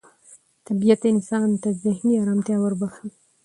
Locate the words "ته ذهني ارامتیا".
1.61-2.57